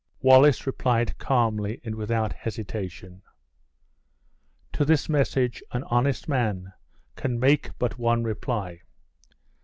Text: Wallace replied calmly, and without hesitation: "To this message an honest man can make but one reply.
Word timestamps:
Wallace 0.19 0.65
replied 0.65 1.15
calmly, 1.19 1.79
and 1.83 1.93
without 1.93 2.33
hesitation: 2.33 3.21
"To 4.73 4.83
this 4.83 5.07
message 5.07 5.61
an 5.73 5.83
honest 5.83 6.27
man 6.27 6.73
can 7.15 7.39
make 7.39 7.77
but 7.77 7.99
one 7.99 8.23
reply. 8.23 8.79